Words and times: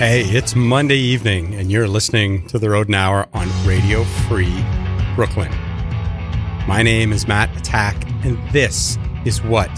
Hey, 0.00 0.22
it's 0.22 0.56
Monday 0.56 0.96
evening, 0.96 1.52
and 1.52 1.70
you're 1.70 1.86
listening 1.86 2.46
to 2.46 2.58
the 2.58 2.70
Rodent 2.70 2.96
Hour 2.96 3.28
on 3.34 3.50
Radio 3.66 4.02
Free 4.04 4.64
Brooklyn. 5.14 5.52
My 6.66 6.82
name 6.82 7.12
is 7.12 7.28
Matt 7.28 7.54
Attack, 7.54 8.08
and 8.24 8.38
this 8.50 8.96
is 9.26 9.42
what 9.42 9.70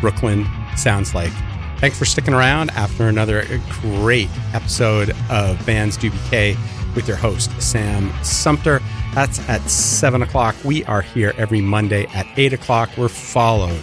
Brooklyn 0.00 0.46
sounds 0.78 1.14
like. 1.14 1.30
Thanks 1.78 1.98
for 1.98 2.06
sticking 2.06 2.32
around 2.32 2.70
after 2.70 3.08
another 3.08 3.44
great 3.82 4.30
episode 4.54 5.14
of 5.28 5.66
Bands 5.66 5.98
Do 5.98 6.10
BK 6.10 6.56
with 6.94 7.06
your 7.06 7.18
host, 7.18 7.50
Sam 7.60 8.10
Sumter. 8.24 8.80
That's 9.14 9.46
at 9.46 9.60
7 9.68 10.22
o'clock. 10.22 10.56
We 10.64 10.86
are 10.86 11.02
here 11.02 11.34
every 11.36 11.60
Monday 11.60 12.06
at 12.14 12.26
8 12.38 12.54
o'clock. 12.54 12.88
We're 12.96 13.08
followed 13.08 13.82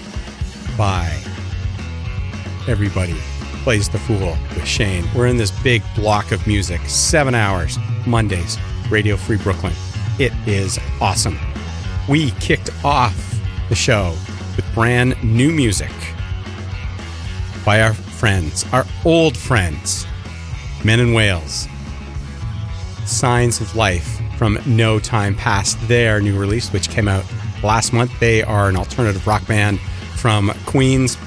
by 0.76 1.06
everybody 2.68 3.14
plays 3.64 3.88
the 3.88 3.98
fool 3.98 4.38
with 4.56 4.68
Shane. 4.68 5.06
We're 5.16 5.28
in 5.28 5.38
this 5.38 5.52
big 5.64 5.82
block 5.96 6.34
of 6.34 6.46
music, 6.46 6.82
seven 6.82 7.34
hours, 7.34 7.78
Mondays, 8.06 8.58
Radio 8.90 9.16
Free 9.16 9.38
Brooklyn. 9.38 9.72
It 10.20 10.34
is 10.46 10.78
awesome. 11.00 11.40
We 12.10 12.32
kicked 12.32 12.70
off 12.84 13.40
the 13.70 13.76
show 13.76 14.14
with 14.58 14.66
brand 14.74 15.16
new 15.24 15.50
music 15.50 15.92
by 17.66 17.82
our 17.82 17.94
friends, 17.94 18.66
our 18.74 18.86
old 19.06 19.38
friends, 19.38 20.06
Men 20.84 21.00
and 21.00 21.16
Whales. 21.16 21.70
Signs 23.06 23.62
of 23.62 23.74
Life 23.78 24.20
from 24.38 24.60
No 24.66 25.00
Time 25.00 25.36
Past, 25.36 25.78
their 25.88 26.20
new 26.20 26.38
release, 26.38 26.74
which 26.74 26.90
came 26.90 27.08
out 27.08 27.24
last 27.64 27.94
month. 27.94 28.12
They 28.20 28.44
are 28.44 28.68
an 28.68 28.76
alternative 28.76 29.26
rock 29.26 29.48
band 29.48 29.80
from 30.18 30.52
Queens. 30.66 31.18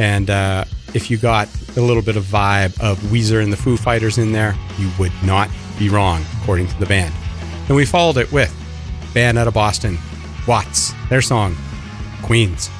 And 0.00 0.28
uh, 0.28 0.64
if 0.94 1.10
you 1.10 1.16
got 1.16 1.48
a 1.76 1.80
little 1.80 2.02
bit 2.02 2.16
of 2.16 2.24
vibe 2.24 2.78
of 2.80 2.98
Weezer 3.10 3.42
and 3.42 3.52
the 3.52 3.56
Foo 3.56 3.76
Fighters 3.76 4.18
in 4.18 4.32
there, 4.32 4.56
you 4.78 4.90
would 4.98 5.12
not 5.24 5.48
be 5.78 5.88
wrong, 5.88 6.24
according 6.40 6.66
to 6.68 6.78
the 6.78 6.86
band. 6.86 7.14
And 7.68 7.76
we 7.76 7.84
followed 7.84 8.16
it 8.16 8.32
with 8.32 8.54
band 9.14 9.38
out 9.38 9.46
of 9.46 9.54
Boston, 9.54 9.98
Watts, 10.46 10.92
their 11.08 11.22
song, 11.22 11.56
Queens, 12.22 12.70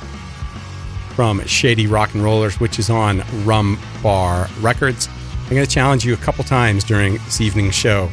from 1.15 1.45
Shady 1.47 1.87
Rock 1.87 2.15
and 2.15 2.23
Rollers, 2.23 2.61
which 2.61 2.79
is 2.79 2.91
on 2.91 3.23
Rum 3.45 3.79
Bar 4.03 4.49
Records. 4.61 5.09
I'm 5.45 5.51
going 5.51 5.65
to 5.65 5.71
challenge 5.71 6.05
you 6.05 6.15
a 6.15 6.19
couple 6.19 6.45
times 6.45 6.85
during 6.85 7.15
this 7.15 7.41
evening's 7.41 7.75
show 7.75 8.09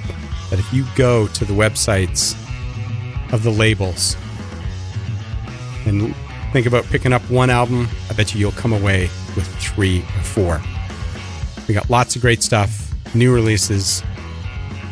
that 0.50 0.60
if 0.60 0.74
you 0.74 0.86
go 0.95 1.28
to 1.28 1.45
the 1.45 1.54
websites 1.54 2.33
of 3.33 3.44
the 3.44 3.51
labels 3.51 4.16
and 5.86 6.16
think 6.51 6.66
about 6.66 6.86
picking 6.86 7.13
up 7.13 7.21
one 7.30 7.50
album, 7.50 7.88
I 8.10 8.13
bet 8.13 8.33
you 8.33 8.39
you'll 8.39 8.51
come 8.54 8.74
away 8.74 9.10
with 9.35 9.47
three 9.57 9.99
or 9.99 10.23
four. 10.23 10.61
We 11.67 11.73
got 11.73 11.89
lots 11.89 12.15
of 12.15 12.21
great 12.21 12.43
stuff, 12.43 12.93
new 13.15 13.33
releases, 13.33 14.03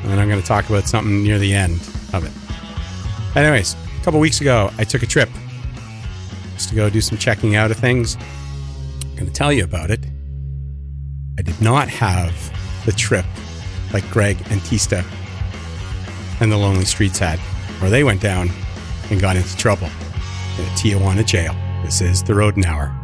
and 0.01 0.11
then 0.11 0.19
I'm 0.19 0.27
going 0.27 0.41
to 0.41 0.47
talk 0.47 0.69
about 0.69 0.87
something 0.87 1.23
near 1.23 1.39
the 1.39 1.53
end 1.53 1.79
of 2.13 2.25
it. 2.25 3.37
Anyways, 3.37 3.75
a 3.99 4.03
couple 4.03 4.19
weeks 4.19 4.41
ago, 4.41 4.71
I 4.77 4.83
took 4.83 5.03
a 5.03 5.07
trip 5.07 5.29
just 6.55 6.69
to 6.69 6.75
go 6.75 6.89
do 6.89 7.01
some 7.01 7.17
checking 7.17 7.55
out 7.55 7.71
of 7.71 7.77
things. 7.77 8.17
I'm 9.01 9.15
going 9.15 9.27
to 9.27 9.33
tell 9.33 9.51
you 9.51 9.63
about 9.63 9.91
it. 9.91 10.05
I 11.37 11.41
did 11.41 11.59
not 11.61 11.89
have 11.89 12.33
the 12.85 12.91
trip 12.91 13.25
like 13.93 14.09
Greg 14.09 14.37
Antista 14.45 15.05
and 16.41 16.51
the 16.51 16.57
Lonely 16.57 16.85
Streets 16.85 17.19
had, 17.19 17.39
where 17.79 17.89
they 17.89 18.03
went 18.03 18.21
down 18.21 18.49
and 19.09 19.19
got 19.19 19.35
into 19.35 19.55
trouble 19.57 19.87
in 20.57 20.65
a 20.65 20.69
Tijuana 20.75 21.25
jail. 21.25 21.55
This 21.83 22.01
is 22.01 22.23
the 22.23 22.33
Rodent 22.33 22.65
Hour. 22.65 23.02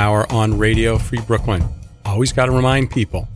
Hour 0.00 0.32
on 0.32 0.56
Radio 0.56 0.96
Free 0.96 1.20
Brooklyn. 1.20 1.62
Always 2.06 2.32
got 2.32 2.46
to 2.46 2.52
remind 2.52 2.90
people 2.90 3.28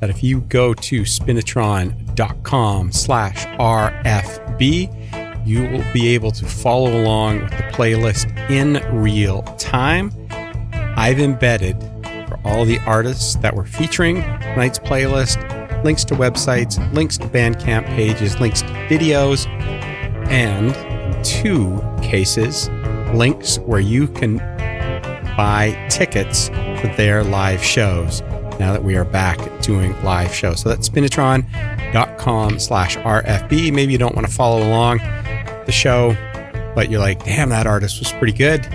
that 0.00 0.10
if 0.10 0.24
you 0.24 0.40
go 0.40 0.74
to 0.74 1.02
spinitron.com 1.02 2.90
slash 2.90 3.46
RFB, 3.46 5.46
you 5.46 5.68
will 5.68 5.84
be 5.92 6.08
able 6.08 6.32
to 6.32 6.44
follow 6.44 7.00
along 7.00 7.42
with 7.42 7.50
the 7.50 7.62
playlist 7.72 8.50
in 8.50 8.82
real 8.92 9.42
time. 9.56 10.10
I've 10.96 11.20
embedded 11.20 11.80
for 12.26 12.40
all 12.44 12.64
the 12.64 12.80
artists 12.80 13.36
that 13.36 13.54
we're 13.54 13.64
featuring 13.64 14.16
tonight's 14.40 14.80
playlist 14.80 15.38
links 15.84 16.02
to 16.06 16.16
websites, 16.16 16.92
links 16.92 17.18
to 17.18 17.28
Bandcamp 17.28 17.86
pages, 17.86 18.40
links 18.40 18.62
to 18.62 18.68
videos, 18.88 19.46
and 20.28 20.74
in 20.74 21.22
two 21.22 21.80
cases, 22.02 22.68
links 23.14 23.60
where 23.60 23.78
you 23.78 24.08
can 24.08 24.40
buy 25.40 25.72
tickets 25.88 26.48
for 26.82 26.92
their 26.98 27.24
live 27.24 27.64
shows 27.64 28.20
now 28.60 28.74
that 28.74 28.84
we 28.84 28.94
are 28.94 29.06
back 29.06 29.38
doing 29.62 29.90
live 30.04 30.34
shows. 30.34 30.60
So 30.60 30.68
that's 30.68 30.86
spinitron.com 30.86 32.58
slash 32.58 32.98
RFB. 32.98 33.72
Maybe 33.72 33.90
you 33.90 33.96
don't 33.96 34.14
want 34.14 34.26
to 34.26 34.32
follow 34.34 34.62
along 34.62 34.98
the 35.64 35.72
show, 35.72 36.14
but 36.74 36.90
you're 36.90 37.00
like, 37.00 37.24
damn, 37.24 37.48
that 37.48 37.66
artist 37.66 38.00
was 38.00 38.12
pretty 38.12 38.34
good. 38.34 38.68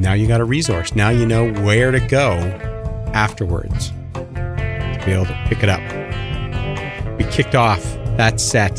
Now 0.00 0.14
you 0.14 0.26
got 0.26 0.40
a 0.40 0.44
resource. 0.44 0.92
Now 0.92 1.10
you 1.10 1.24
know 1.24 1.52
where 1.62 1.92
to 1.92 2.00
go 2.00 2.32
afterwards 3.14 3.92
to 4.14 5.02
be 5.06 5.12
able 5.12 5.26
to 5.26 5.44
pick 5.46 5.62
it 5.62 5.68
up. 5.68 7.16
We 7.16 7.26
kicked 7.26 7.54
off 7.54 7.84
that 8.16 8.40
set 8.40 8.76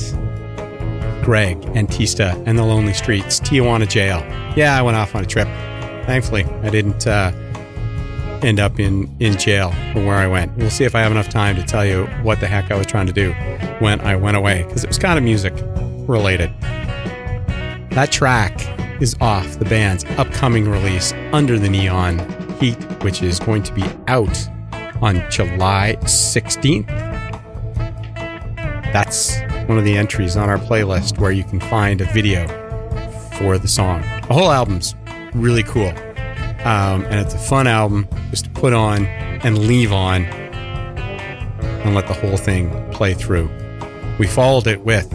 Greg 1.29 1.61
Antista 1.75 2.33
and 2.47 2.57
the 2.57 2.63
Lonely 2.63 2.91
Streets, 2.91 3.39
Tijuana 3.39 3.87
Jail. 3.87 4.17
Yeah, 4.57 4.75
I 4.75 4.81
went 4.81 4.97
off 4.97 5.13
on 5.13 5.23
a 5.23 5.27
trip. 5.27 5.47
Thankfully, 6.07 6.43
I 6.63 6.71
didn't 6.71 7.05
uh, 7.05 7.31
end 8.41 8.59
up 8.59 8.79
in, 8.79 9.15
in 9.19 9.37
jail 9.37 9.69
from 9.93 10.07
where 10.07 10.15
I 10.15 10.25
went. 10.25 10.57
We'll 10.57 10.71
see 10.71 10.85
if 10.85 10.95
I 10.95 11.01
have 11.01 11.11
enough 11.11 11.29
time 11.29 11.55
to 11.57 11.61
tell 11.61 11.85
you 11.85 12.05
what 12.23 12.39
the 12.39 12.47
heck 12.47 12.71
I 12.71 12.75
was 12.75 12.87
trying 12.87 13.05
to 13.05 13.13
do 13.13 13.33
when 13.77 14.01
I 14.01 14.15
went 14.15 14.37
away, 14.37 14.63
because 14.63 14.83
it 14.83 14.87
was 14.87 14.97
kind 14.97 15.19
of 15.19 15.23
music 15.23 15.53
related. 16.07 16.49
That 17.91 18.09
track 18.11 18.59
is 18.99 19.15
off 19.21 19.59
the 19.59 19.65
band's 19.65 20.05
upcoming 20.17 20.67
release, 20.67 21.13
Under 21.31 21.59
the 21.59 21.69
Neon 21.69 22.17
Heat, 22.59 22.81
which 23.03 23.21
is 23.21 23.39
going 23.39 23.61
to 23.61 23.73
be 23.75 23.83
out 24.07 24.35
on 24.99 25.23
July 25.29 25.95
16th. 26.01 26.87
That's 28.91 29.41
one 29.69 29.77
of 29.77 29.85
the 29.85 29.95
entries 29.95 30.35
on 30.35 30.49
our 30.49 30.57
playlist 30.57 31.19
where 31.19 31.31
you 31.31 31.43
can 31.43 31.59
find 31.59 32.01
a 32.01 32.05
video 32.05 32.47
for 33.37 33.59
the 33.59 33.67
song. 33.67 34.01
The 34.27 34.33
whole 34.33 34.49
album's 34.49 34.95
really 35.35 35.61
cool. 35.61 35.89
Um, 36.65 37.05
and 37.05 37.19
it's 37.19 37.35
a 37.35 37.37
fun 37.37 37.67
album 37.67 38.07
just 38.31 38.45
to 38.45 38.49
put 38.49 38.73
on 38.73 39.05
and 39.05 39.59
leave 39.59 39.93
on 39.93 40.25
and 40.25 41.93
let 41.93 42.07
the 42.07 42.15
whole 42.15 42.35
thing 42.35 42.71
play 42.91 43.13
through. 43.13 43.47
We 44.17 44.25
followed 44.25 44.65
it 44.65 44.81
with 44.81 45.07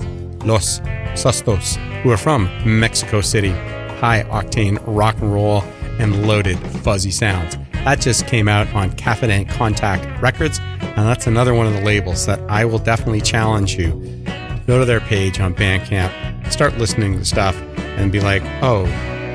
Los 0.45 0.79
Sustos, 1.14 1.75
who 2.03 2.12
are 2.12 2.17
from 2.17 2.49
Mexico 2.64 3.23
City. 3.23 3.51
High 3.51 4.23
octane 4.31 4.81
rock 4.87 5.17
and 5.21 5.35
roll 5.35 5.62
and 5.99 6.29
loaded 6.29 6.61
fuzzy 6.85 7.11
sounds. 7.11 7.57
That 7.73 8.01
just 8.01 8.29
came 8.29 8.47
out 8.47 8.73
on 8.73 8.97
Confident 8.97 9.49
Contact 9.49 10.23
Records, 10.23 10.61
and 10.81 11.09
that's 11.09 11.27
another 11.27 11.55
one 11.55 11.67
of 11.67 11.73
the 11.73 11.83
labels 11.83 12.25
that 12.27 12.40
I 12.49 12.64
will 12.64 12.79
definitely 12.79 13.21
challenge 13.21 13.77
you. 13.77 14.23
Go 14.66 14.79
to 14.79 14.85
their 14.85 15.00
page 15.00 15.40
on 15.40 15.55
Bandcamp, 15.55 16.50
start 16.50 16.79
listening 16.79 17.18
to 17.18 17.24
stuff, 17.24 17.55
and 17.98 18.11
be 18.11 18.20
like, 18.20 18.42
oh, 18.62 18.85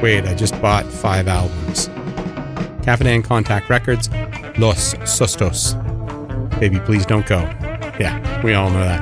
wait, 0.01 0.25
I 0.25 0.33
just 0.33 0.59
bought 0.61 0.85
five 0.85 1.27
albums. 1.27 1.87
Confident 2.83 3.25
Contact 3.25 3.69
Records, 3.69 4.09
Los 4.57 4.95
Sustos. 4.95 5.77
Baby, 6.59 6.79
please 6.79 7.05
don't 7.05 7.27
go. 7.27 7.41
Yeah, 7.99 8.43
we 8.43 8.53
all 8.53 8.69
know 8.69 8.79
that. 8.79 9.01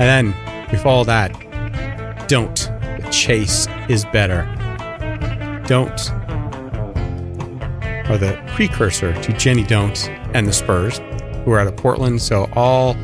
And 0.00 0.34
then 0.34 0.68
we 0.70 0.78
follow 0.78 1.04
that. 1.04 2.28
Don't. 2.28 2.56
The 3.00 3.08
chase 3.10 3.66
is 3.88 4.04
better. 4.06 4.44
Don't 5.66 6.10
are 8.10 8.18
the 8.18 8.40
precursor 8.48 9.14
to 9.22 9.32
Jenny 9.32 9.64
Don't 9.64 10.08
and 10.34 10.46
the 10.46 10.52
Spurs, 10.52 10.98
who 11.44 11.52
are 11.52 11.58
out 11.58 11.66
of 11.66 11.76
Portland. 11.76 12.20
So 12.20 12.48
all 12.54 12.94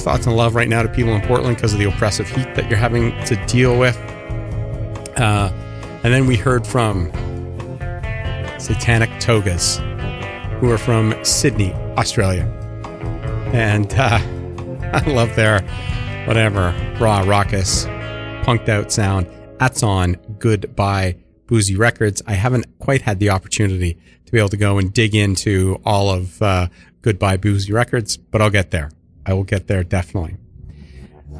thoughts 0.00 0.26
and 0.26 0.36
love 0.36 0.54
right 0.54 0.68
now 0.68 0.82
to 0.82 0.88
people 0.88 1.12
in 1.12 1.20
Portland 1.22 1.56
because 1.56 1.72
of 1.72 1.78
the 1.78 1.88
oppressive 1.88 2.28
heat 2.28 2.54
that 2.54 2.68
you're 2.68 2.78
having 2.78 3.12
to 3.24 3.36
deal 3.46 3.78
with. 3.78 3.96
Uh, 5.16 5.52
and 6.02 6.14
then 6.14 6.26
we 6.26 6.36
heard 6.36 6.66
from 6.66 7.10
Satanic 8.58 9.10
Togas, 9.20 9.78
who 10.60 10.70
are 10.70 10.78
from 10.78 11.14
Sydney, 11.24 11.72
Australia. 11.96 12.44
And 13.52 13.92
uh, 13.94 14.18
I 14.92 15.02
love 15.06 15.34
their 15.36 15.60
whatever 16.26 16.74
raw, 17.00 17.20
raucous, 17.20 17.84
punked 18.44 18.68
out 18.68 18.92
sound. 18.92 19.26
That's 19.58 19.82
on 19.82 20.14
Goodbye 20.38 21.16
Boozy 21.46 21.76
Records. 21.76 22.22
I 22.26 22.34
haven't 22.34 22.66
quite 22.78 23.02
had 23.02 23.18
the 23.18 23.30
opportunity 23.30 23.98
to 24.24 24.32
be 24.32 24.38
able 24.38 24.48
to 24.50 24.56
go 24.56 24.78
and 24.78 24.92
dig 24.92 25.14
into 25.14 25.80
all 25.84 26.10
of 26.10 26.40
uh, 26.40 26.68
Goodbye 27.02 27.36
Boozy 27.36 27.72
Records, 27.72 28.16
but 28.16 28.40
I'll 28.40 28.50
get 28.50 28.70
there. 28.70 28.90
I 29.26 29.34
will 29.34 29.44
get 29.44 29.66
there 29.66 29.84
definitely. 29.84 30.36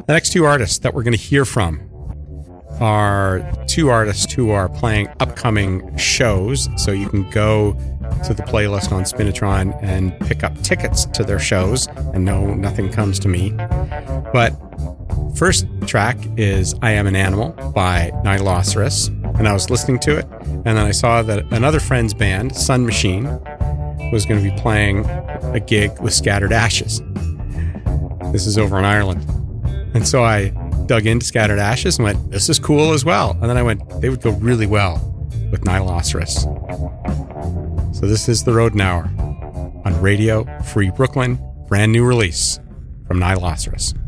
The 0.06 0.12
next 0.12 0.32
two 0.32 0.44
artists 0.44 0.78
that 0.78 0.94
we're 0.94 1.02
going 1.02 1.16
to 1.16 1.18
hear 1.18 1.44
from 1.44 1.90
are 2.80 3.42
two 3.66 3.90
artists 3.90 4.32
who 4.32 4.50
are 4.50 4.68
playing 4.68 5.08
upcoming 5.20 5.96
shows. 5.96 6.68
So 6.76 6.92
you 6.92 7.08
can 7.08 7.28
go 7.30 7.72
to 8.24 8.34
the 8.34 8.42
playlist 8.42 8.92
on 8.92 9.04
Spinitron 9.04 9.78
and 9.82 10.18
pick 10.20 10.42
up 10.42 10.58
tickets 10.62 11.04
to 11.06 11.22
their 11.22 11.38
shows. 11.38 11.86
And 12.14 12.24
no, 12.24 12.54
nothing 12.54 12.90
comes 12.90 13.18
to 13.20 13.28
me. 13.28 13.50
But 14.32 14.50
first 15.36 15.66
track 15.86 16.16
is 16.36 16.74
I 16.80 16.92
Am 16.92 17.06
an 17.06 17.16
Animal 17.16 17.50
by 17.74 18.12
Nihiloceros. 18.24 19.08
And 19.38 19.46
I 19.46 19.52
was 19.52 19.70
listening 19.70 19.98
to 20.00 20.18
it. 20.18 20.26
And 20.42 20.64
then 20.64 20.78
I 20.78 20.90
saw 20.92 21.22
that 21.22 21.44
another 21.52 21.80
friend's 21.80 22.14
band, 22.14 22.56
Sun 22.56 22.86
Machine, 22.86 23.24
was 24.12 24.26
going 24.26 24.42
to 24.42 24.50
be 24.50 24.56
playing 24.60 25.04
a 25.54 25.60
gig 25.60 25.98
with 26.00 26.12
Scattered 26.12 26.52
Ashes. 26.52 27.00
This 28.32 28.46
is 28.46 28.58
over 28.58 28.78
in 28.78 28.84
Ireland. 28.84 29.24
And 29.94 30.06
so 30.06 30.22
I 30.22 30.50
dug 30.86 31.06
into 31.06 31.26
Scattered 31.26 31.58
Ashes 31.58 31.98
and 31.98 32.04
went, 32.04 32.30
this 32.30 32.48
is 32.48 32.58
cool 32.58 32.92
as 32.92 33.04
well. 33.04 33.32
And 33.40 33.50
then 33.50 33.56
I 33.56 33.62
went, 33.62 33.82
they 34.00 34.08
would 34.08 34.22
go 34.22 34.30
really 34.32 34.66
well 34.66 34.94
with 35.50 35.62
Nihiloceros. 35.62 36.46
So 37.94 38.06
this 38.06 38.28
is 38.28 38.44
the 38.44 38.52
Rodent 38.52 38.80
Hour 38.80 39.10
on 39.84 40.00
Radio 40.00 40.44
Free 40.62 40.90
Brooklyn, 40.90 41.38
brand 41.68 41.92
new 41.92 42.04
release 42.04 42.58
from 43.06 43.18
Nihiloceros. 43.18 43.99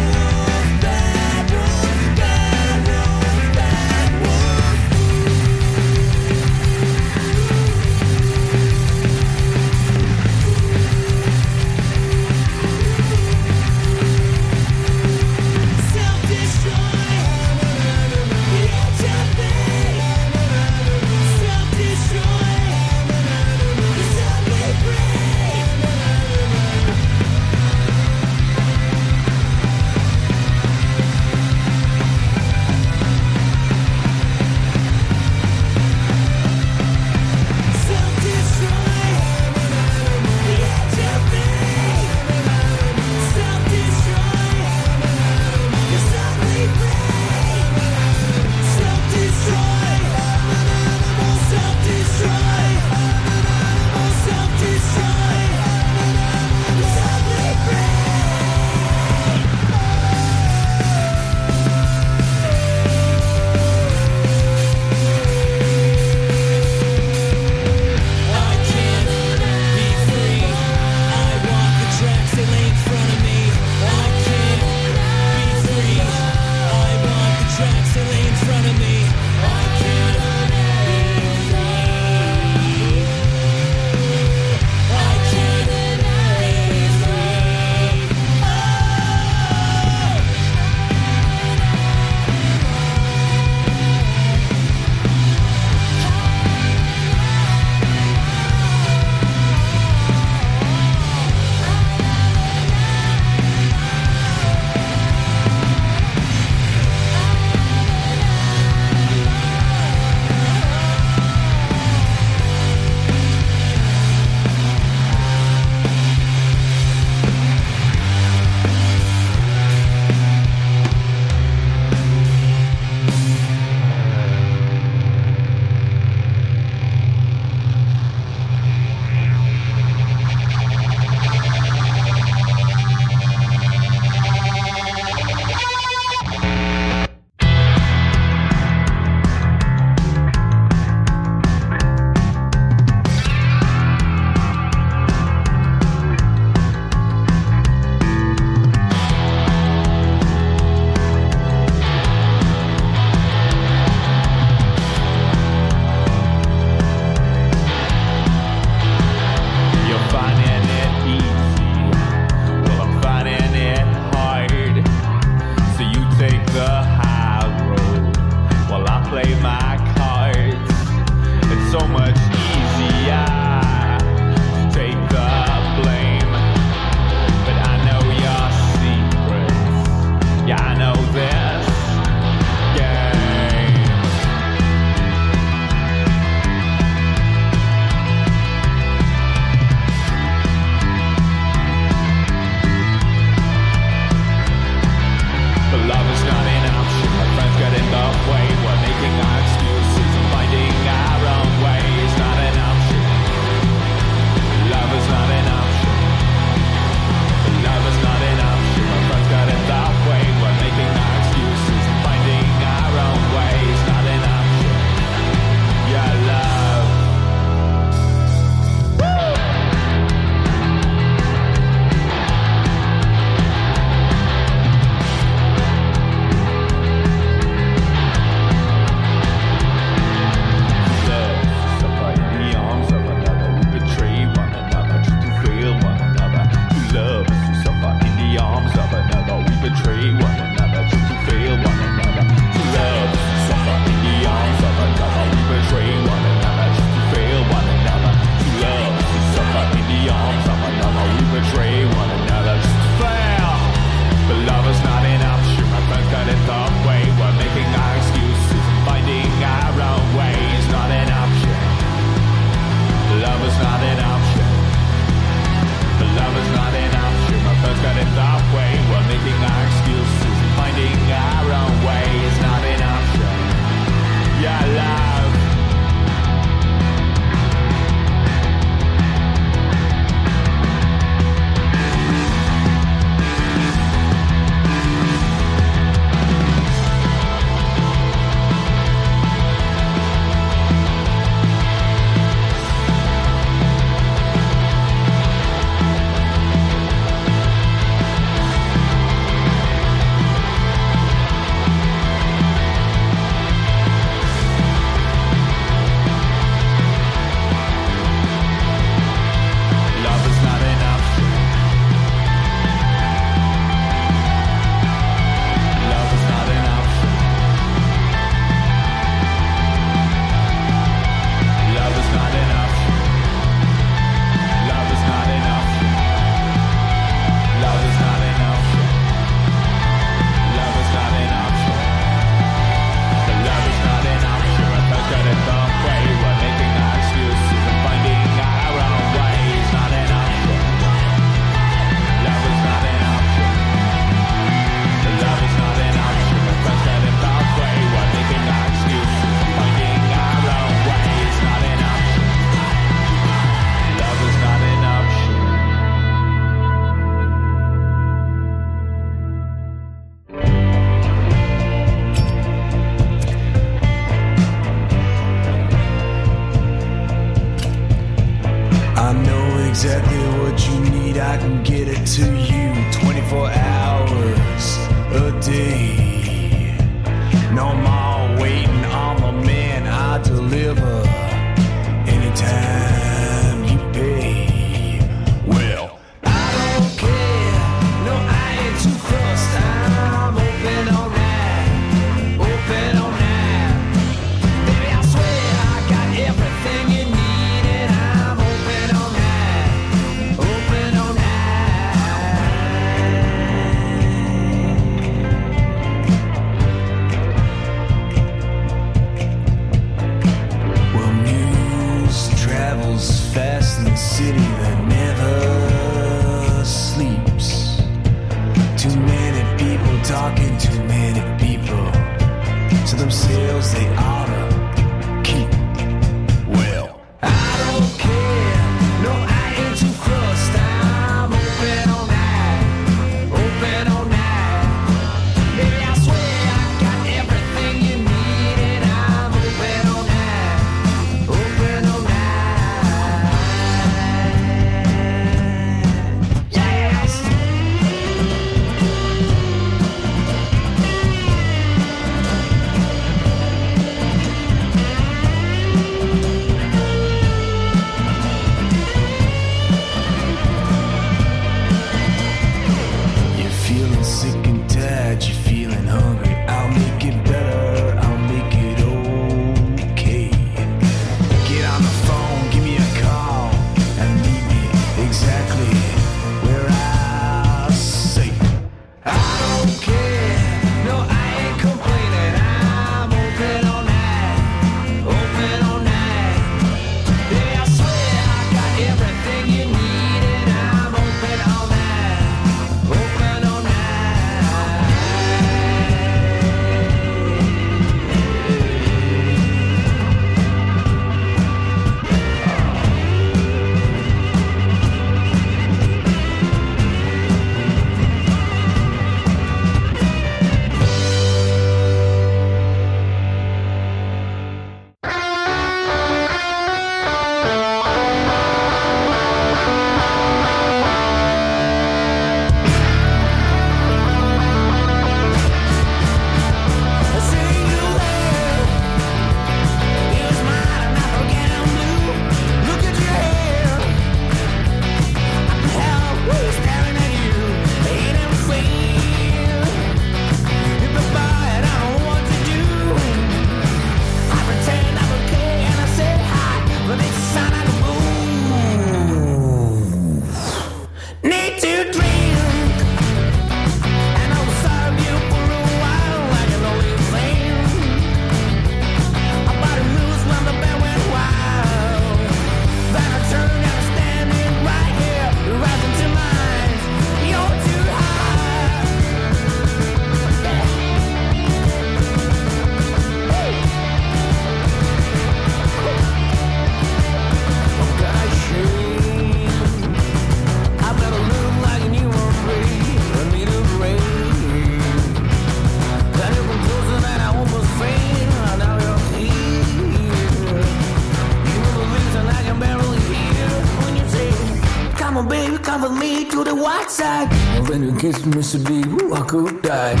Kiss 598.41 598.55
me 598.55 598.59
so 598.59 598.81
deep, 598.81 599.13
I 599.13 599.21
could 599.27 599.61
die. 599.61 600.00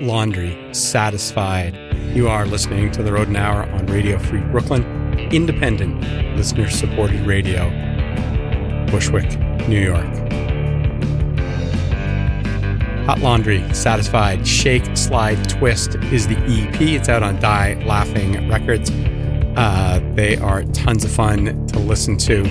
Laundry, 0.00 0.56
Satisfied. 0.72 1.76
You 2.14 2.28
are 2.28 2.46
listening 2.46 2.90
to 2.92 3.02
the 3.02 3.12
Rodent 3.12 3.36
Hour 3.36 3.64
on 3.72 3.86
Radio 3.86 4.18
Free 4.18 4.40
Brooklyn, 4.40 4.82
independent, 5.30 6.00
listener 6.36 6.70
supported 6.70 7.20
radio, 7.20 7.68
Bushwick, 8.90 9.38
New 9.68 9.80
York. 9.80 10.06
Hot 13.04 13.18
Laundry, 13.20 13.62
Satisfied, 13.74 14.46
Shake, 14.46 14.96
Slide, 14.96 15.48
Twist 15.48 15.96
is 15.96 16.26
the 16.26 16.36
EP. 16.48 16.80
It's 16.80 17.08
out 17.08 17.22
on 17.22 17.38
Die 17.38 17.84
Laughing 17.84 18.48
Records. 18.48 18.90
Uh, 19.56 20.00
they 20.14 20.36
are 20.38 20.62
tons 20.72 21.04
of 21.04 21.10
fun 21.10 21.66
to 21.66 21.78
listen 21.78 22.16
to. 22.18 22.44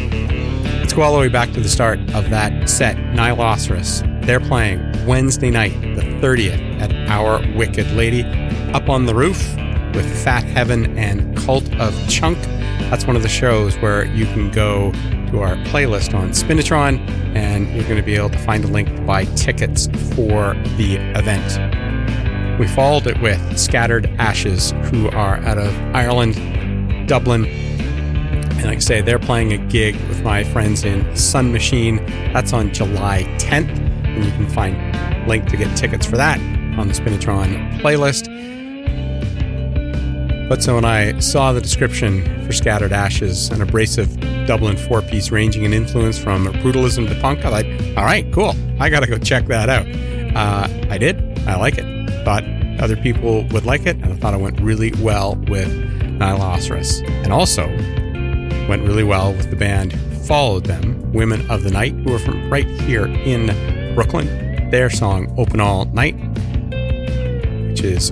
Let's 0.79 0.93
go 0.93 1.01
all 1.01 1.13
the 1.13 1.19
way 1.19 1.29
back 1.29 1.51
to 1.53 1.59
the 1.59 1.69
start 1.69 1.99
of 2.13 2.29
that 2.29 2.69
set, 2.69 2.95
Nihiloceros. 2.97 4.18
They're 4.29 4.39
playing 4.39 5.07
Wednesday 5.07 5.49
night, 5.49 5.71
the 5.95 6.03
30th, 6.21 6.79
at 6.79 6.93
Our 7.09 7.41
Wicked 7.57 7.89
Lady, 7.93 8.23
up 8.75 8.87
on 8.87 9.07
the 9.07 9.15
roof 9.15 9.55
with 9.95 10.05
Fat 10.23 10.43
Heaven 10.43 10.95
and 10.99 11.35
Cult 11.35 11.67
of 11.77 11.95
Chunk. 12.07 12.37
That's 12.91 13.07
one 13.07 13.15
of 13.15 13.23
the 13.23 13.27
shows 13.27 13.75
where 13.77 14.05
you 14.05 14.25
can 14.25 14.51
go 14.51 14.91
to 15.31 15.39
our 15.39 15.55
playlist 15.65 16.13
on 16.13 16.29
Spinitron 16.29 16.99
and 17.35 17.73
you're 17.73 17.85
going 17.85 17.95
to 17.95 18.03
be 18.03 18.13
able 18.13 18.29
to 18.29 18.37
find 18.37 18.63
a 18.63 18.67
link 18.67 18.95
to 18.95 19.01
buy 19.01 19.25
tickets 19.33 19.87
for 20.13 20.53
the 20.77 20.97
event. 21.17 22.59
We 22.59 22.67
followed 22.67 23.07
it 23.07 23.19
with 23.23 23.57
Scattered 23.57 24.05
Ashes, 24.19 24.75
who 24.91 25.09
are 25.09 25.37
out 25.37 25.57
of 25.57 25.75
Ireland, 25.95 27.07
Dublin. 27.07 27.45
And 27.45 28.63
like 28.65 28.77
I 28.77 28.79
say, 28.79 29.01
they're 29.01 29.17
playing 29.17 29.53
a 29.53 29.57
gig 29.57 29.95
with 30.07 30.21
my 30.21 30.43
friends 30.43 30.83
in 30.83 31.17
Sun 31.17 31.51
Machine. 31.51 31.95
That's 32.31 32.53
on 32.53 32.71
July 32.71 33.23
10th. 33.39 33.88
And 34.19 34.25
you 34.25 34.31
can 34.33 34.49
find 34.49 35.27
link 35.29 35.47
to 35.49 35.55
get 35.55 35.77
tickets 35.77 36.05
for 36.05 36.17
that 36.17 36.39
on 36.77 36.89
the 36.89 36.93
Spinitron 36.93 37.79
playlist. 37.79 38.27
But 40.49 40.61
so 40.61 40.75
when 40.75 40.83
I 40.83 41.17
saw 41.19 41.53
the 41.53 41.61
description 41.61 42.45
for 42.45 42.51
Scattered 42.51 42.91
Ashes, 42.91 43.49
an 43.49 43.61
abrasive 43.61 44.19
Dublin 44.45 44.75
four 44.75 45.01
piece 45.01 45.31
ranging 45.31 45.63
in 45.63 45.73
influence 45.73 46.17
from 46.17 46.47
brutalism 46.47 47.07
to 47.07 47.15
punk, 47.21 47.45
I 47.45 47.61
thought, 47.61 47.97
all 47.97 48.03
right, 48.03 48.29
cool. 48.33 48.55
I 48.79 48.89
got 48.89 49.01
to 49.01 49.07
go 49.07 49.17
check 49.17 49.45
that 49.45 49.69
out. 49.69 49.85
Uh, 50.35 50.67
I 50.89 50.97
did. 50.97 51.39
I 51.47 51.55
like 51.55 51.77
it. 51.77 52.25
Thought 52.25 52.43
other 52.81 52.97
people 52.97 53.43
would 53.51 53.65
like 53.65 53.85
it, 53.85 53.95
and 53.97 54.05
I 54.11 54.15
thought 54.15 54.33
it 54.33 54.41
went 54.41 54.59
really 54.59 54.91
well 55.01 55.35
with 55.47 55.71
Nihiloceros. 56.19 57.07
And 57.23 57.31
also 57.31 57.67
went 58.67 58.83
really 58.85 59.03
well 59.03 59.31
with 59.33 59.49
the 59.49 59.55
band 59.55 59.93
who 59.93 60.19
followed 60.23 60.65
them, 60.65 61.13
Women 61.13 61.49
of 61.49 61.63
the 61.63 61.71
Night, 61.71 61.93
who 61.93 62.13
are 62.13 62.19
from 62.19 62.49
right 62.49 62.67
here 62.67 63.05
in 63.05 63.49
Brooklyn. 63.95 64.69
Their 64.69 64.89
song 64.89 65.33
Open 65.37 65.59
All 65.59 65.85
Night, 65.85 66.15
which 67.69 67.81
is 67.81 68.09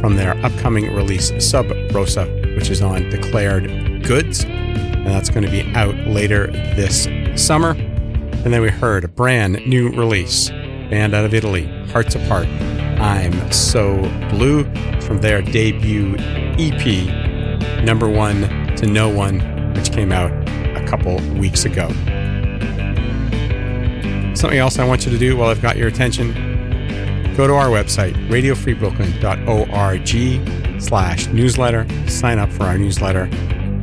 from 0.00 0.16
their 0.16 0.36
upcoming 0.44 0.94
release 0.94 1.32
Sub 1.38 1.70
Rosa, 1.92 2.26
which 2.56 2.68
is 2.70 2.82
on 2.82 3.08
Declared 3.10 4.04
Goods. 4.04 4.44
And 4.44 5.06
that's 5.06 5.30
going 5.30 5.44
to 5.44 5.50
be 5.50 5.62
out 5.74 5.94
later 6.06 6.48
this 6.48 7.08
summer. 7.36 7.70
And 7.70 8.52
then 8.52 8.60
we 8.60 8.70
heard 8.70 9.04
a 9.04 9.08
brand 9.08 9.66
new 9.66 9.88
release, 9.90 10.50
band 10.50 11.14
out 11.14 11.24
of 11.24 11.32
Italy, 11.32 11.66
Hearts 11.88 12.14
Apart. 12.14 12.46
I'm 13.00 13.52
So 13.52 13.96
Blue 14.30 14.64
from 15.00 15.20
their 15.20 15.42
debut 15.42 16.16
EP, 16.58 17.82
Number 17.84 18.08
One 18.08 18.42
to 18.76 18.86
No 18.86 19.08
One, 19.08 19.40
which 19.74 19.92
came 19.92 20.12
out 20.12 20.32
a 20.76 20.84
couple 20.86 21.16
weeks 21.38 21.64
ago. 21.64 21.88
Something 24.44 24.60
else 24.60 24.78
I 24.78 24.84
want 24.84 25.06
you 25.06 25.10
to 25.10 25.16
do 25.16 25.38
while 25.38 25.48
I've 25.48 25.62
got 25.62 25.78
your 25.78 25.88
attention 25.88 26.34
go 27.34 27.46
to 27.46 27.54
our 27.54 27.68
website, 27.68 28.12
radiofreebrooklyn.org 28.28 30.82
slash 30.82 31.26
newsletter, 31.28 31.86
sign 32.10 32.38
up 32.38 32.52
for 32.52 32.64
our 32.64 32.76
newsletter, 32.76 33.26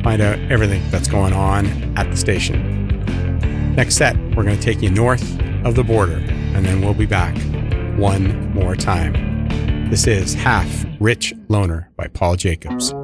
find 0.04 0.22
out 0.22 0.38
everything 0.52 0.88
that's 0.92 1.08
going 1.08 1.32
on 1.32 1.66
at 1.98 2.08
the 2.12 2.16
station. 2.16 2.86
Next 3.74 3.96
set, 3.96 4.16
we're 4.36 4.44
going 4.44 4.56
to 4.56 4.62
take 4.62 4.82
you 4.82 4.90
north 4.90 5.28
of 5.64 5.74
the 5.74 5.82
border, 5.82 6.18
and 6.18 6.64
then 6.64 6.80
we'll 6.80 6.94
be 6.94 7.06
back 7.06 7.36
one 7.98 8.54
more 8.54 8.76
time. 8.76 9.90
This 9.90 10.06
is 10.06 10.32
Half 10.32 10.86
Rich 11.00 11.34
Loner 11.48 11.90
by 11.96 12.06
Paul 12.06 12.36
Jacobs. 12.36 12.94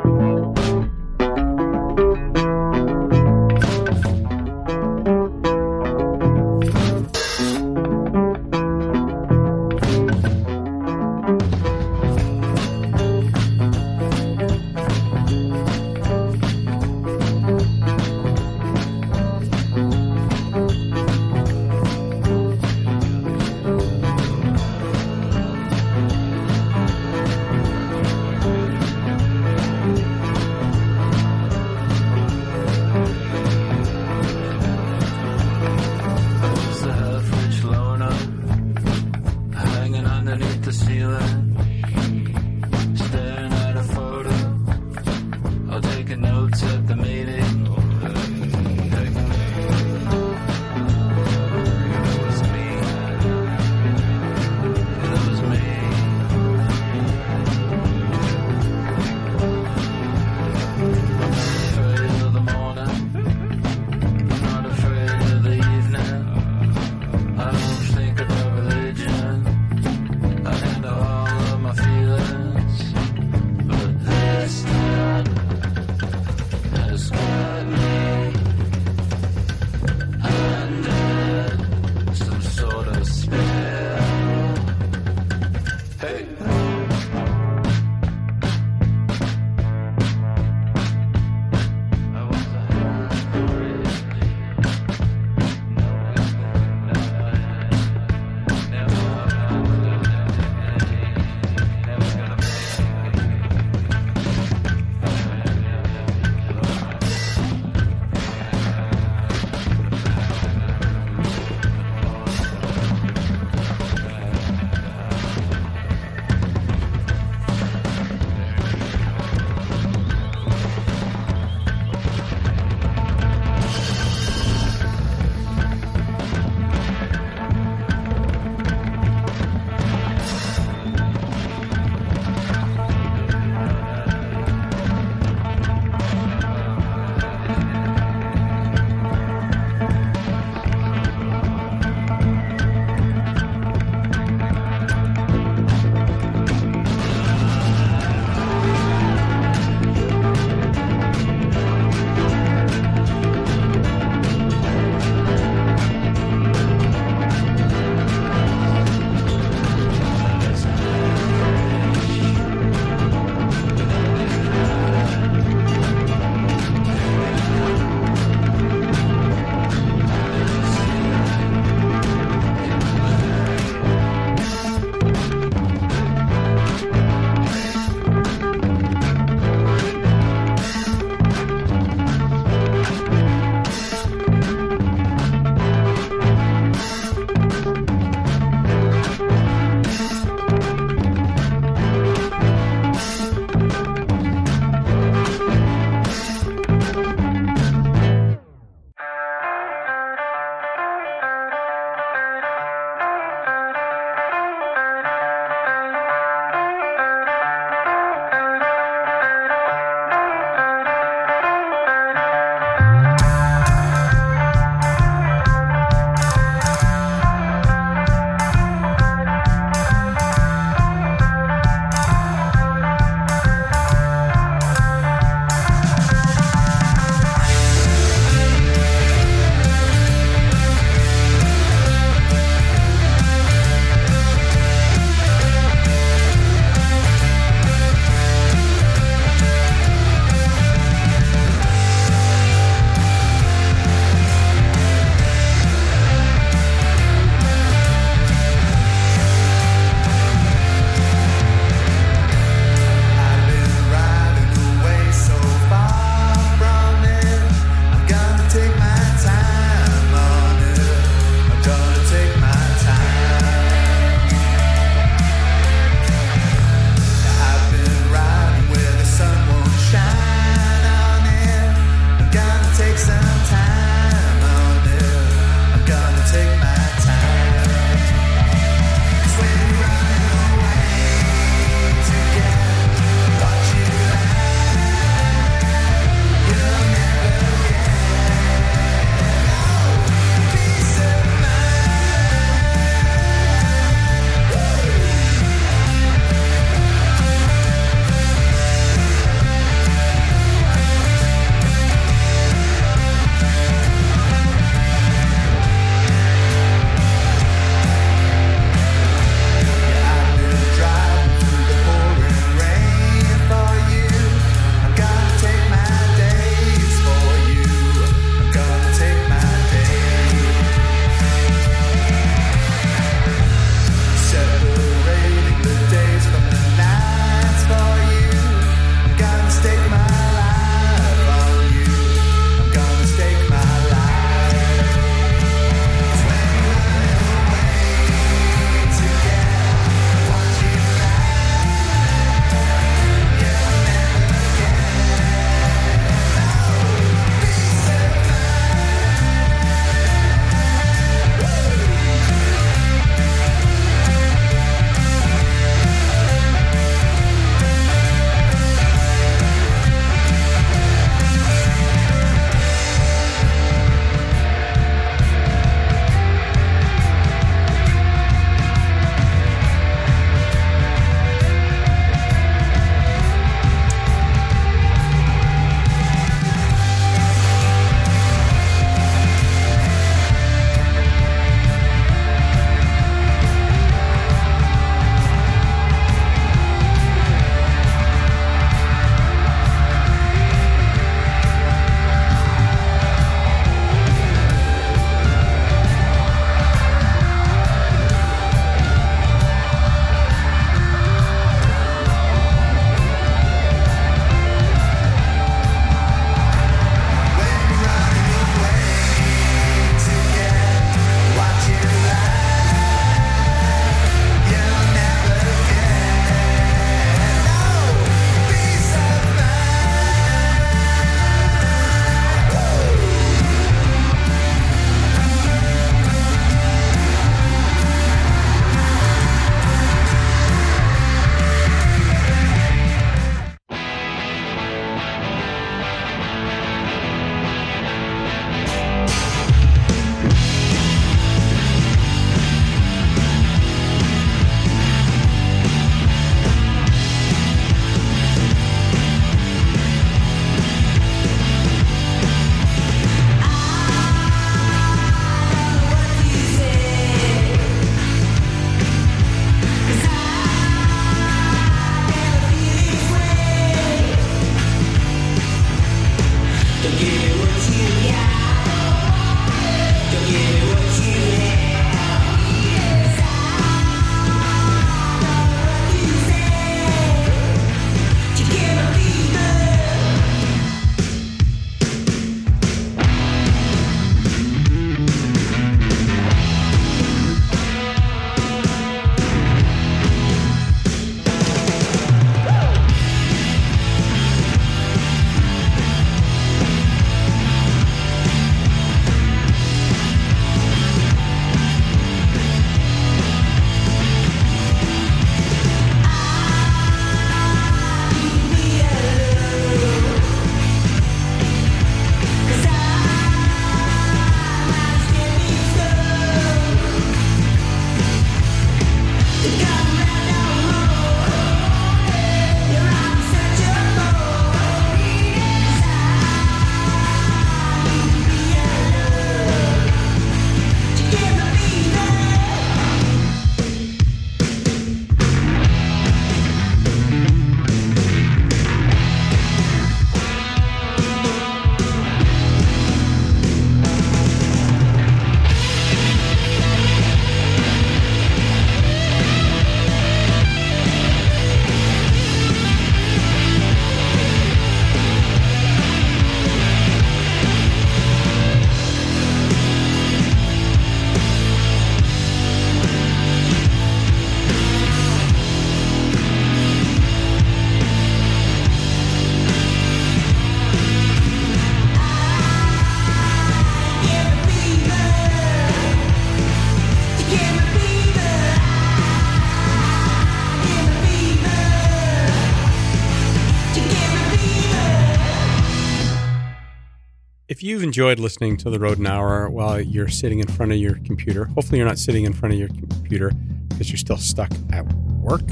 You've 587.69 587.83
enjoyed 587.83 588.19
listening 588.19 588.57
to 588.59 588.71
the 588.71 588.79
Rodent 588.79 589.07
Hour 589.07 589.51
while 589.51 589.79
you're 589.79 590.09
sitting 590.09 590.39
in 590.39 590.47
front 590.47 590.73
of 590.73 590.79
your 590.79 590.95
computer, 591.05 591.45
hopefully 591.45 591.77
you're 591.77 591.87
not 591.87 591.99
sitting 591.99 592.25
in 592.25 592.33
front 592.33 592.55
of 592.55 592.59
your 592.59 592.69
computer 592.69 593.31
because 593.69 593.91
you're 593.91 593.99
still 593.99 594.17
stuck 594.17 594.51
at 594.73 594.91
work, 595.21 595.43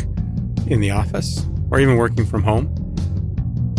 in 0.66 0.80
the 0.80 0.90
office, 0.90 1.44
or 1.70 1.78
even 1.78 1.98
working 1.98 2.24
from 2.24 2.42
home. 2.42 2.72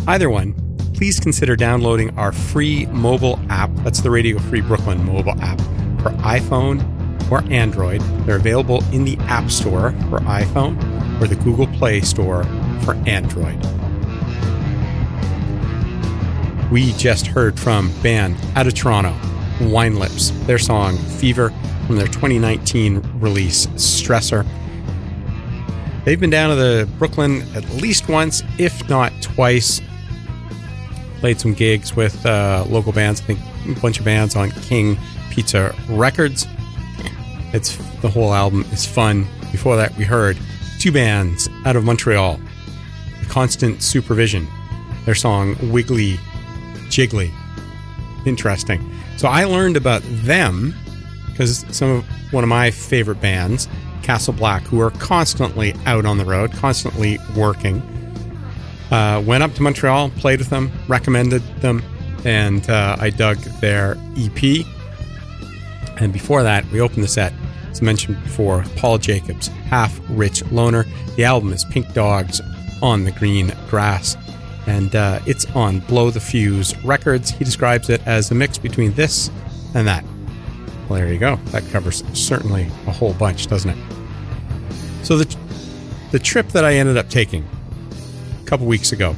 Either 0.06 0.30
one, 0.30 0.54
please 0.94 1.20
consider 1.20 1.56
downloading 1.56 2.16
our 2.16 2.32
free 2.32 2.86
mobile 2.92 3.40
app. 3.50 3.72
That's 3.78 4.02
the 4.02 4.12
Radio 4.12 4.38
Free 4.38 4.62
Brooklyn 4.62 5.04
mobile 5.04 5.42
app 5.42 5.60
for 6.04 6.12
iPhone 6.22 6.84
or 7.32 7.44
Android. 7.52 8.02
They're 8.28 8.36
available 8.36 8.84
in 8.94 9.04
the 9.04 9.18
App 9.22 9.50
Store 9.50 9.94
for 10.12 10.20
iPhone 10.20 10.78
or 11.20 11.26
the 11.26 11.38
Google 11.38 11.66
Play 11.66 12.02
Store 12.02 12.44
for 12.84 12.94
Android. 13.08 13.60
We 16.72 16.92
just 16.94 17.28
heard 17.28 17.58
from 17.58 17.94
band 18.02 18.36
out 18.58 18.68
of 18.68 18.74
Toronto, 18.74 19.16
Wine 19.62 19.96
Lips, 19.96 20.32
their 20.48 20.58
song 20.58 20.98
Fever 20.98 21.50
from 21.86 21.96
their 21.96 22.08
2019 22.08 23.00
release 23.22 23.68
Stressor. 23.68 24.46
They've 26.04 26.20
been 26.20 26.30
down 26.30 26.50
to 26.50 26.56
the 26.56 26.90
Brooklyn 26.98 27.44
at 27.56 27.64
least 27.76 28.10
once, 28.10 28.44
if 28.58 28.88
not 28.90 29.14
twice. 29.22 29.82
Played 31.20 31.40
some 31.40 31.54
gigs 31.54 31.96
with 31.96 32.26
uh, 32.26 32.66
local 32.68 32.92
bands, 32.92 33.22
I 33.22 33.24
think 33.24 33.40
a 33.78 33.80
bunch 33.80 34.00
of 34.00 34.06
bands 34.06 34.36
on 34.36 34.52
King 34.52 34.98
Pizza 35.32 35.74
Records. 35.88 36.48
It's 37.54 37.78
the 38.02 38.10
whole 38.10 38.34
album 38.34 38.66
is 38.74 38.86
fun. 38.86 39.26
Before 39.54 39.78
that, 39.78 39.96
we 39.96 40.04
heard 40.04 40.38
two 40.80 40.92
bands 40.92 41.48
out 41.64 41.78
of 41.78 41.86
Montreal, 41.86 42.42
Constant 43.30 43.82
Supervision, 43.82 44.46
their 45.06 45.16
song 45.16 45.56
Wiggly 45.72 46.20
Jiggly. 46.98 47.32
Interesting. 48.26 48.82
So 49.18 49.28
I 49.28 49.44
learned 49.44 49.78
about 49.78 50.02
them 50.04 50.74
because 51.30 51.64
some 51.70 51.90
of 51.92 52.06
one 52.34 52.44
of 52.44 52.50
my 52.50 52.72
favorite 52.72 53.22
bands, 53.22 53.70
Castle 54.02 54.34
Black, 54.34 54.64
who 54.64 54.82
are 54.82 54.90
constantly 54.90 55.76
out 55.86 56.08
on 56.08 56.18
the 56.18 56.26
road, 56.26 56.52
constantly 56.54 57.20
working. 57.36 57.84
Uh, 58.90 59.22
went 59.24 59.44
up 59.44 59.54
to 59.54 59.62
Montreal, 59.62 60.10
played 60.12 60.40
with 60.40 60.50
them, 60.50 60.72
recommended 60.88 61.44
them, 61.62 61.84
and 62.26 62.68
uh, 62.68 62.98
I 63.00 63.12
dug 63.12 63.38
their 63.62 63.96
EP. 64.18 64.66
And 65.98 66.12
before 66.12 66.42
that, 66.42 66.66
we 66.72 66.82
opened 66.82 67.04
the 67.04 67.08
set, 67.08 67.32
as 67.70 67.80
mentioned 67.80 68.24
before, 68.24 68.66
Paul 68.76 68.98
Jacobs, 68.98 69.50
Half 69.70 70.00
Rich 70.10 70.44
Loner. 70.52 70.86
The 71.16 71.26
album 71.26 71.54
is 71.54 71.64
Pink 71.66 71.94
Dogs 71.94 72.42
on 72.82 73.04
the 73.04 73.12
Green 73.12 73.54
Grass, 73.70 74.18
and 74.68 74.96
uh, 74.96 75.20
it's 75.26 75.46
on 75.56 75.80
Blow 75.80 76.12
the 76.12 76.20
Fuse 76.20 76.78
Records. 76.84 77.32
He 77.32 77.44
describes 77.44 77.90
it 77.90 78.06
as 78.06 78.30
a 78.30 78.36
mix 78.36 78.58
between 78.58 78.94
this 78.94 79.32
and 79.74 79.88
that. 79.88 80.04
Well, 80.88 81.00
there 81.00 81.12
you 81.12 81.20
go. 81.20 81.38
That 81.48 81.68
covers 81.70 82.04
certainly 82.14 82.70
a 82.86 82.92
whole 82.92 83.14
bunch, 83.14 83.48
doesn't 83.48 83.72
it? 83.72 83.78
So 85.04 85.18
the 85.18 85.38
the 86.12 86.20
trip 86.20 86.50
that 86.50 86.64
I 86.64 86.76
ended 86.76 86.98
up 86.98 87.10
taking 87.10 87.46
a 88.42 88.46
couple 88.46 88.66
weeks 88.66 88.92
ago, 88.92 89.16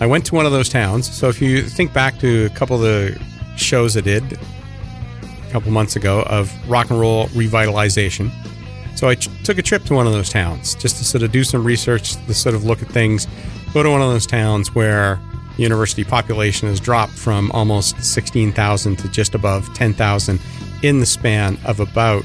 I 0.00 0.06
went 0.06 0.24
to 0.26 0.34
one 0.34 0.46
of 0.46 0.52
those 0.52 0.68
towns. 0.68 1.10
So 1.10 1.28
if 1.28 1.42
you 1.42 1.62
think 1.62 1.92
back 1.92 2.18
to 2.20 2.46
a 2.46 2.50
couple 2.50 2.76
of 2.76 2.82
the 2.82 3.20
shows 3.56 3.96
I 3.96 4.00
did 4.00 4.22
a 4.32 5.50
couple 5.50 5.70
months 5.72 5.96
ago 5.96 6.22
of 6.22 6.52
rock 6.68 6.90
and 6.90 6.98
roll 6.98 7.26
revitalization, 7.28 8.30
so 8.96 9.08
I 9.08 9.14
ch- 9.14 9.28
took 9.44 9.58
a 9.58 9.62
trip 9.62 9.84
to 9.84 9.94
one 9.94 10.06
of 10.06 10.12
those 10.12 10.30
towns 10.30 10.74
just 10.74 10.96
to 10.96 11.04
sort 11.04 11.22
of 11.22 11.30
do 11.30 11.44
some 11.44 11.62
research, 11.62 12.14
to 12.26 12.34
sort 12.34 12.54
of 12.54 12.64
look 12.64 12.82
at 12.82 12.88
things, 12.88 13.28
go 13.72 13.82
to 13.82 13.90
one 13.90 14.02
of 14.02 14.08
those 14.08 14.26
towns 14.26 14.74
where 14.74 15.20
the 15.56 15.62
university 15.62 16.02
population 16.02 16.68
has 16.68 16.80
dropped 16.80 17.12
from 17.12 17.50
almost 17.52 18.02
16,000 18.02 18.96
to 18.96 19.08
just 19.08 19.34
above 19.34 19.72
10,000 19.74 20.40
in 20.82 21.00
the 21.00 21.06
span 21.06 21.58
of 21.64 21.78
about 21.78 22.24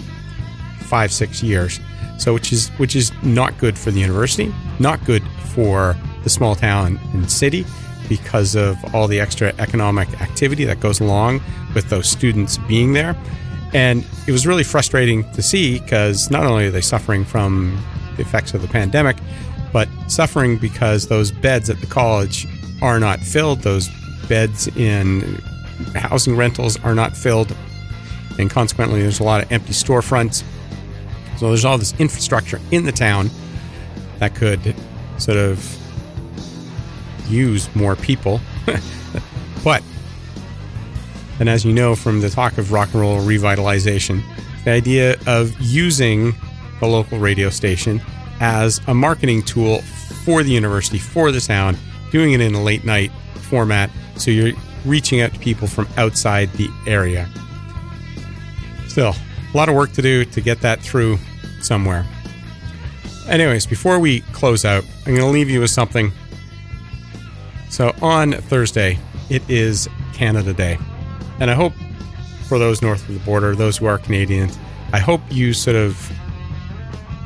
five, 0.80 1.12
six 1.12 1.44
years. 1.44 1.80
So 2.18 2.34
which 2.34 2.54
is 2.54 2.70
which 2.78 2.96
is 2.96 3.12
not 3.24 3.58
good 3.58 3.78
for 3.78 3.90
the 3.90 4.00
university, 4.00 4.54
not 4.80 5.04
good 5.06 5.24
for 5.56 5.96
the 6.24 6.30
small 6.30 6.56
town 6.56 7.00
and 7.14 7.30
city 7.32 7.66
because 8.08 8.56
of 8.56 8.78
all 8.94 9.08
the 9.08 9.20
extra 9.20 9.54
economic 9.58 10.22
activity 10.22 10.66
that 10.66 10.80
goes 10.80 11.00
along 11.00 11.42
with 11.74 11.90
those 11.90 12.10
students 12.10 12.58
being 12.68 12.94
there. 12.94 13.16
And 13.74 14.06
it 14.28 14.32
was 14.32 14.46
really 14.46 14.64
frustrating 14.64 15.30
to 15.32 15.42
see 15.42 15.80
because 15.80 16.30
not 16.30 16.46
only 16.46 16.68
are 16.68 16.72
they 16.72 16.82
suffering 16.82 17.24
from 17.24 17.82
the 18.16 18.22
effects 18.22 18.54
of 18.54 18.62
the 18.62 18.68
pandemic, 18.68 19.18
but 19.72 19.88
suffering 20.08 20.58
because 20.58 21.08
those 21.08 21.32
beds 21.32 21.70
at 21.70 21.80
the 21.80 21.88
college 21.88 22.48
are 22.82 23.00
not 23.00 23.20
filled. 23.20 23.62
Those 23.62 23.90
beds 24.28 24.68
in 24.76 25.42
housing 25.96 26.36
rentals 26.36 26.78
are 26.84 26.96
not 26.96 27.16
filled. 27.16 27.56
And 28.38 28.50
consequently, 28.50 29.02
there's 29.02 29.20
a 29.20 29.24
lot 29.24 29.44
of 29.44 29.52
empty 29.52 29.74
storefronts. 29.74 30.44
So 31.38 31.48
there's 31.48 31.66
all 31.66 31.78
this 31.78 31.94
infrastructure 32.00 32.60
in 32.72 32.86
the 32.86 32.92
town 32.92 33.30
that 34.20 34.36
could 34.36 34.76
sort 35.18 35.38
of 35.38 35.78
use 37.28 37.74
more 37.76 37.96
people. 37.96 38.42
but, 39.64 39.84
and 41.40 41.50
as 41.50 41.66
you 41.66 41.74
know 41.74 41.96
from 41.96 42.22
the 42.22 42.30
talk 42.30 42.58
of 42.58 42.72
rock 42.72 42.90
and 42.94 43.02
roll 43.02 43.20
revitalization, 43.20 44.22
the 44.64 44.72
idea 44.72 45.16
of 45.28 45.60
using 45.60 46.34
the 46.80 46.88
local 46.88 47.20
radio 47.20 47.50
station 47.50 48.02
as 48.40 48.82
a 48.88 48.94
marketing 48.94 49.42
tool 49.44 49.82
for 50.26 50.44
the 50.44 50.52
university, 50.52 50.98
for 50.98 51.32
the 51.32 51.42
town, 51.42 51.78
doing 52.12 52.34
it 52.34 52.42
in 52.42 52.54
a 52.54 52.62
late 52.62 52.84
night 52.86 53.12
format. 53.36 53.90
So 54.16 54.32
you're 54.32 54.54
reaching 54.86 55.22
out 55.22 55.34
to 55.34 55.40
people 55.40 55.68
from 55.68 55.88
outside 55.98 56.52
the 56.54 56.70
area. 56.88 57.30
Still, 58.88 59.16
a 59.54 59.58
lot 59.58 59.70
of 59.70 59.76
work 59.76 59.92
to 59.94 60.02
do 60.02 60.26
to 60.26 60.42
get 60.42 60.62
that 60.62 60.82
through 60.82 61.18
somewhere. 61.62 62.06
Anyways, 63.28 63.66
before 63.66 64.00
we 64.00 64.22
close 64.34 64.66
out, 64.66 64.84
I'm 65.06 65.16
going 65.16 65.20
to 65.20 65.28
leave 65.28 65.50
you 65.50 65.62
with 65.62 65.70
something. 65.70 66.12
So 67.70 67.96
on 68.02 68.34
Thursday, 68.34 69.00
it 69.30 69.48
is 69.50 69.88
Canada 70.14 70.54
Day. 70.54 70.78
And 71.42 71.50
I 71.50 71.56
hope 71.56 71.74
for 72.48 72.60
those 72.60 72.84
north 72.84 73.10
of 73.10 73.16
the 73.16 73.20
border, 73.22 73.56
those 73.56 73.78
who 73.78 73.88
are 73.88 73.98
Canadians, 73.98 74.60
I 74.94 75.00
hope 75.00 75.22
you 75.32 75.54
sort 75.54 75.76
of 75.76 76.12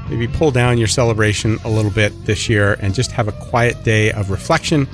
maybe 0.09 0.26
pull 0.26 0.51
down 0.51 0.78
your 0.78 0.88
celebration 0.88 1.57
a 1.66 1.70
little 1.70 1.91
bit 1.91 2.13
this 2.26 2.47
year 2.47 2.78
and 2.80 2.95
just 2.95 3.11
have 3.11 3.28
a 3.28 3.34
quiet 3.34 3.84
day 3.84 4.13
of 4.13 4.30
reflection. 4.30 4.88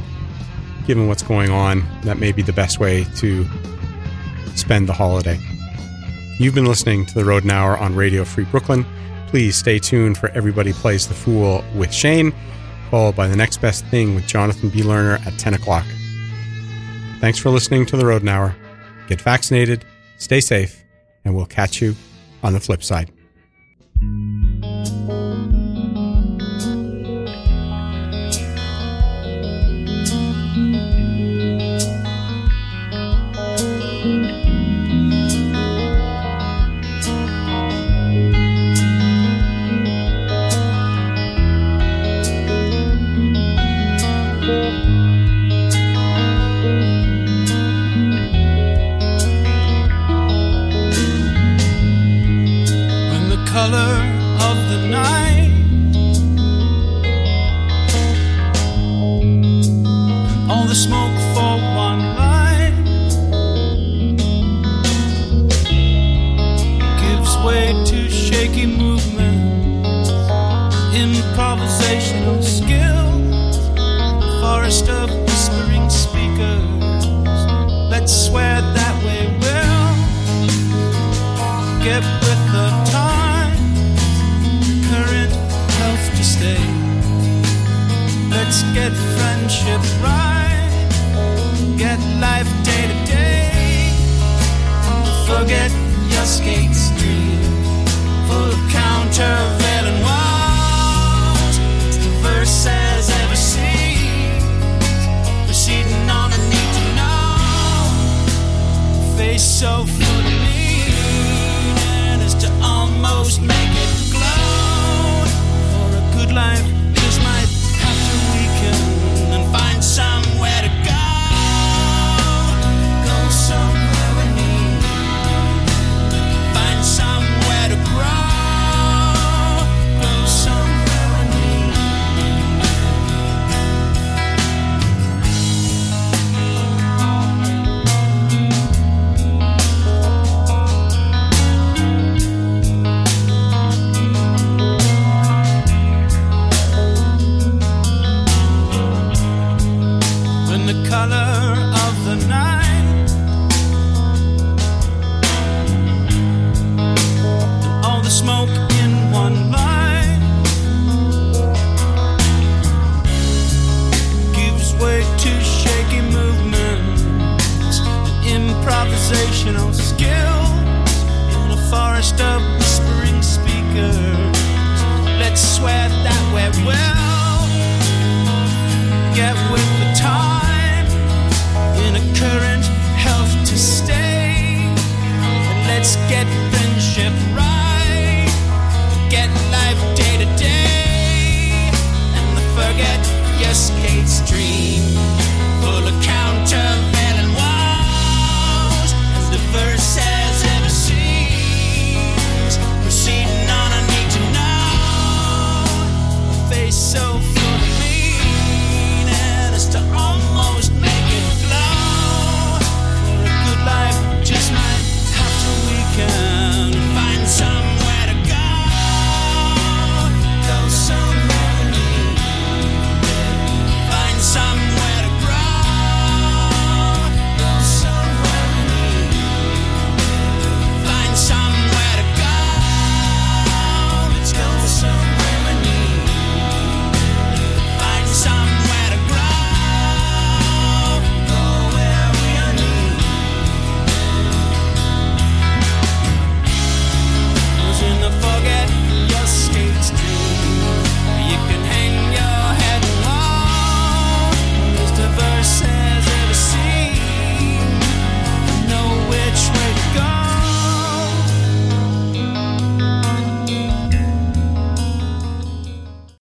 Given 0.87 1.07
what's 1.07 1.21
going 1.21 1.51
on, 1.51 1.83
that 2.03 2.17
may 2.17 2.31
be 2.31 2.41
the 2.41 2.51
best 2.51 2.79
way 2.79 3.03
to 3.17 3.45
spend 4.55 4.89
the 4.89 4.93
holiday. 4.93 5.39
You've 6.39 6.55
been 6.55 6.65
listening 6.65 7.05
to 7.05 7.13
the 7.13 7.23
Rodent 7.23 7.51
Hour 7.51 7.77
on 7.77 7.95
Radio 7.95 8.25
Free 8.25 8.45
Brooklyn. 8.45 8.87
Please 9.27 9.55
stay 9.55 9.77
tuned 9.77 10.17
for 10.17 10.29
Everybody 10.29 10.73
Plays 10.73 11.07
the 11.07 11.13
Fool 11.13 11.63
with 11.75 11.93
Shane, 11.93 12.33
followed 12.89 13.15
by 13.15 13.27
The 13.27 13.35
Next 13.35 13.61
Best 13.61 13.85
Thing 13.85 14.15
with 14.15 14.25
Jonathan 14.25 14.69
B. 14.69 14.81
Lerner 14.81 15.23
at 15.27 15.37
10 15.37 15.53
o'clock. 15.53 15.85
Thanks 17.19 17.37
for 17.37 17.51
listening 17.51 17.85
to 17.85 17.97
the 17.97 18.05
Rodent 18.07 18.29
Hour. 18.29 18.55
Get 19.11 19.19
vaccinated, 19.19 19.83
stay 20.19 20.39
safe, 20.39 20.85
and 21.25 21.35
we'll 21.35 21.45
catch 21.45 21.81
you 21.81 21.97
on 22.43 22.53
the 22.53 22.61
flip 22.61 22.81
side. 22.81 23.11